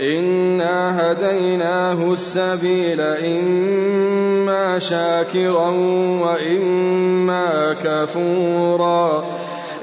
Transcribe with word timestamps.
إنا 0.00 1.12
هديناه 1.12 2.12
السبيل 2.12 3.00
إما 3.00 4.78
شاكرا 4.78 5.70
وإما 6.20 7.76
كفورا 7.84 9.24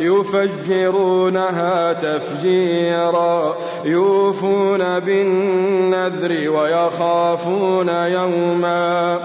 يفجرونها 0.00 1.92
تفجيرا 1.92 3.56
يوفون 3.84 4.98
بالنذر 4.98 6.50
ويخافون 6.50 7.88
يوما 7.88 9.18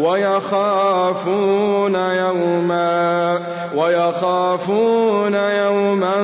ويخافون 0.00 1.94
يوما 1.94 3.38
ويخافون 3.76 5.34
يوما 5.34 6.16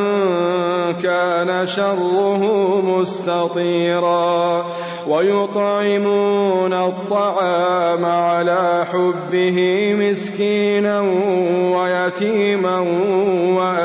كان 1.03 1.67
شره 1.67 2.43
مستطيرا 2.85 4.67
ويطعمون 5.09 6.73
الطعام 6.73 8.05
على 8.05 8.87
حبه 8.93 9.91
مسكينا 9.99 11.01
ويتيما 11.77 12.79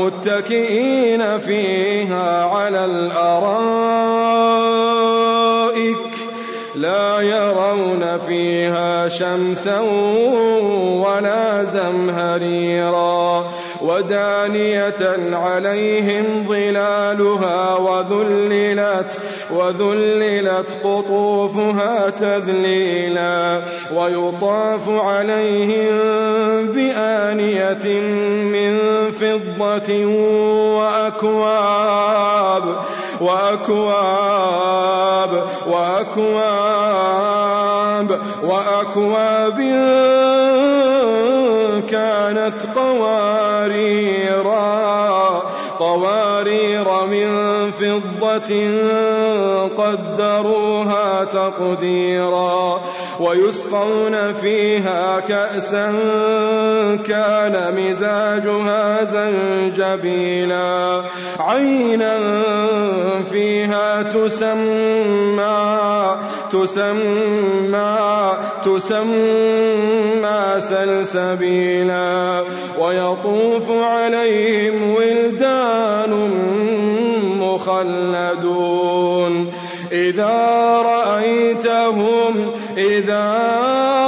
متكئين 0.00 1.38
فيها 1.38 2.44
على 2.44 2.84
الأرائك 2.84 4.30
لا 6.74 7.20
يرون 7.20 8.18
فيها 8.28 9.08
شمسا 9.08 9.80
ولا 11.04 11.64
زمهريرا. 11.64 13.50
ودانية 13.82 15.36
عليهم 15.36 16.44
ظلالها 16.48 17.76
وذللت 17.76 19.18
وذللت 19.50 20.66
قطوفها 20.84 22.10
تذليلا 22.10 23.60
ويطاف 23.94 24.88
عليهم 24.88 25.88
بآنية 26.66 28.00
من 28.52 28.78
فضة 29.10 30.06
وأكواب. 30.76 32.64
وأكواب 33.20 34.70
وأكواب 35.66 37.00
وأكواب 38.42 39.58
كانت 41.88 42.54
قواريرا 42.76 44.50
قوارير 45.78 46.86
من 47.10 47.30
فضة 47.70 48.52
قدروها 49.76 51.24
تقديرا 51.24 52.80
ويسقون 53.20 54.32
فيها 54.32 55.20
كأسا 55.20 55.86
كان 57.06 57.74
مزاجها 57.76 59.04
زنجبيلا 59.04 61.02
عينا 61.38 62.18
فيها 63.70 64.02
تسمى 64.02 65.60
تسمى 66.52 67.98
تسمى 68.64 70.40
سلسبيلا. 70.58 72.44
ويطوف 72.80 73.70
عليهم 73.70 74.94
ولدان 74.94 76.12
مخلدون. 77.40 79.32
إذا 79.92 80.38
رأيتهم 80.84 82.50
إذا 82.78 83.32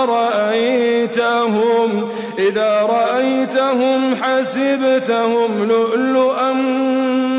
رأيتهم 0.09 2.09
إذا 2.39 2.83
رأيتهم 2.83 4.15
حسبتهم 4.15 5.69
لؤلؤا 5.69 6.53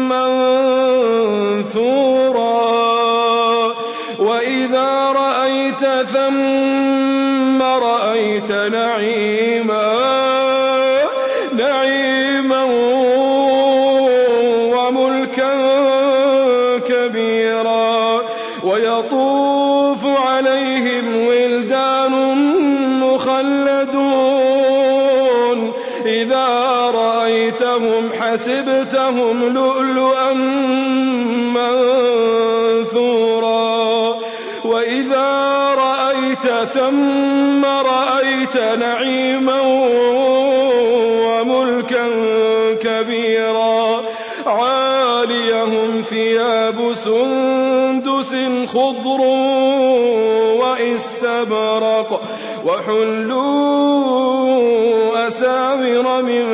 منثورا. 0.09 2.12
نعيما 8.69 9.93
نعيما 11.57 12.63
وملكا 14.73 15.53
كبيرا 16.79 18.21
ويطوف 18.63 20.05
عليهم 20.05 21.27
ولدان 21.27 22.13
مخلدون. 22.99 24.53
إذا 26.05 26.47
رأيتهم 26.95 28.09
حسبتهم 28.19 29.53
لؤلؤا 29.53 30.33
منثورا 32.73 34.17
وإذا 34.65 35.52
رأيت 36.43 36.69
ثم 36.73 37.65
رأيت 37.65 38.57
نعيما 38.57 39.61
وملكا 41.23 42.07
كبيرا 42.83 44.01
عاليهم 44.45 46.03
ثياب 46.09 46.93
سندس 46.93 48.35
خضر 48.73 49.21
واستبرق 50.59 52.21
وحلوا 52.65 54.03
أساور 55.27 56.21
من 56.21 56.45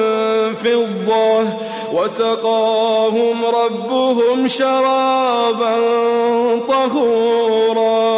فضة 0.54 1.48
وسقاهم 1.94 3.46
ربهم 3.46 4.48
شرابا 4.48 5.76
طهورا 6.68 8.10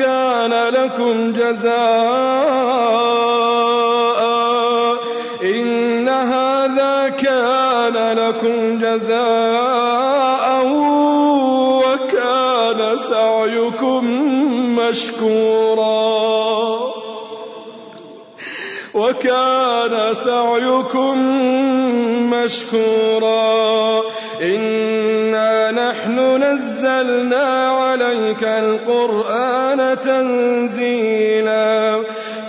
كان 0.00 0.52
لكم 0.74 1.32
جزاء. 1.32 1.80
إن 5.42 6.08
هذا 6.08 7.08
كان 7.08 8.18
لكم 8.18 8.78
جزاء 8.78 10.66
وكان 11.84 12.96
سعيكم 12.96 14.04
مشكورا. 14.76 16.00
وكان 18.94 20.14
سعيكم 20.24 21.18
مشكورا. 22.30 24.00
إنا 24.40 25.70
نحن 25.70 26.42
نزلنا 26.42 27.70
عليك 27.70 28.42
القرآن 28.44 29.96
تنزيلا 30.04 31.96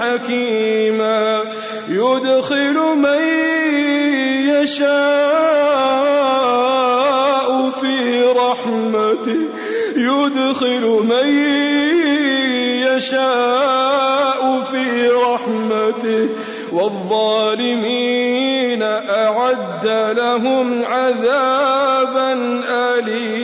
حكيما. 0.00 1.42
يدخل 1.88 2.74
من 2.96 3.22
يشاء 4.48 4.90
في 7.70 8.22
رحمته. 8.22 9.48
يدخل 9.96 11.00
من 11.04 11.28
يشاء 12.96 14.60
في 14.72 15.08
رحمته. 15.08 16.28
والظالمين 16.72 18.82
أعد 18.82 20.14
لهم 20.16 20.84
عذابا 20.84 22.60
أليما. 22.68 23.39